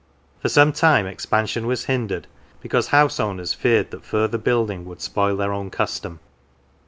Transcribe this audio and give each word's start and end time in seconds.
For 0.41 0.49
some 0.49 0.73
time 0.73 1.05
expansion 1.05 1.67
was 1.67 1.83
hindered 1.85 2.25
because 2.59 2.87
house 2.87 3.17
225 3.17 3.21
FF 3.21 3.23
Lancashire 3.23 3.29
owners 3.29 3.53
feared 3.85 3.91
that 3.91 4.03
further 4.03 4.37
building 4.39 4.85
would 4.85 4.99
spoil 4.99 5.37
their 5.37 5.53
own 5.53 5.69
custom. 5.69 6.19